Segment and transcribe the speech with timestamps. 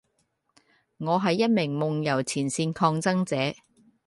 [0.97, 3.55] 我係一名夢遊前線抗爭者